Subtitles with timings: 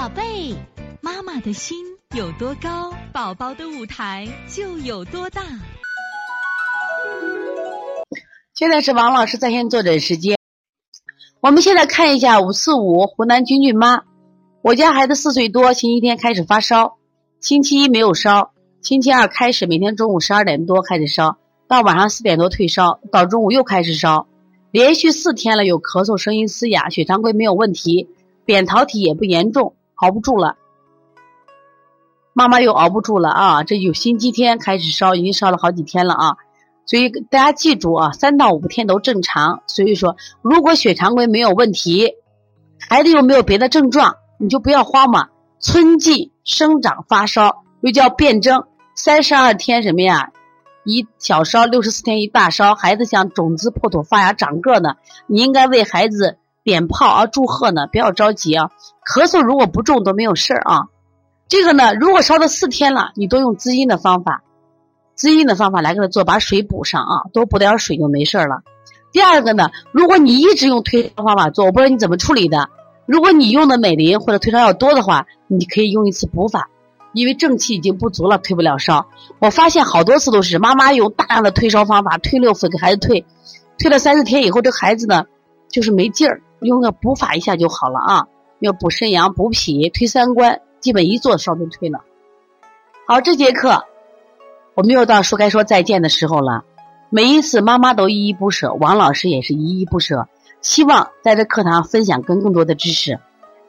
[0.00, 0.54] 宝贝，
[1.02, 1.76] 妈妈的心
[2.16, 5.42] 有多高，宝宝的舞台就有多大。
[8.54, 10.38] 现在是王老师在线坐诊时间。
[11.42, 14.04] 我们现在看一下五四五湖南君俊妈，
[14.62, 16.96] 我家孩子四岁多，星期天开始发烧，
[17.38, 21.36] 星期一没有烧，星期二开始每天中午十二点多开始烧，
[21.68, 24.26] 到晚上四点多退烧，到中午又开始烧，
[24.70, 28.08] 连续四天了，有咳嗽，声音嘶哑，血常规没有问题，
[28.46, 29.74] 扁桃体也不严重。
[30.00, 30.56] 熬不住了，
[32.32, 33.64] 妈妈又熬不住了啊！
[33.64, 36.36] 这有星期天开始烧，已经烧了好几天了啊！
[36.86, 39.62] 所以大家记住啊，三到五天都正常。
[39.66, 42.14] 所以说，如果血常规没有问题，
[42.88, 45.28] 孩子又没有别的症状，你就不要慌嘛。
[45.60, 50.30] 春季生长发烧又叫变征，三十二天什么呀？
[50.84, 54.94] 一小烧，六十四天一大烧，孩子像种子破土发芽长个呢，
[55.26, 56.38] 你应该为孩子。
[56.62, 58.70] 点炮啊，祝贺呢，不要着急啊。
[59.06, 60.86] 咳嗽如果不重都没有事儿啊。
[61.48, 64.42] 这个呢，如果烧到四天了，你多用滋阴的方法，
[65.14, 68.62] 滋阴的方法来给他做，把水补上啊，多补点水就没事了。
[69.12, 72.68] 第二个呢，如果你一直用退烧方法做，我不知道你怎么处理的。
[73.06, 76.68] 如果你用的美林或者退烧药多的话，你可以用一次补法，
[77.12, 79.08] 因为正气已经不足了，退不了烧。
[79.40, 83.26] 我发现好多次都是妈妈用大量的退烧方法，退六腑给孩子退，
[83.78, 85.24] 退了三四天以后，这孩子呢
[85.68, 86.40] 就是没劲儿。
[86.60, 88.26] 用个补法一下就好了啊！
[88.58, 92.00] 要补肾阳、补脾、推三关，基本一做烧就退了。
[93.06, 93.84] 好，这节课
[94.74, 96.64] 我们又到说该说再见的时候了。
[97.08, 100.28] 每一次妈妈都依依不舍，王老师也是依依不舍，
[100.60, 103.18] 希望在这课堂分享更更多的知识。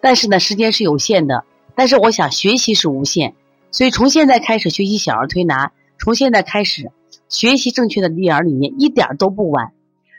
[0.00, 3.34] 但是呢，时间是有限的，但是我想学习是无限，
[3.70, 6.90] 所以从现在开始学习小儿推拿，从现在开始
[7.28, 9.72] 学习正确的育儿理念，一点都不晚。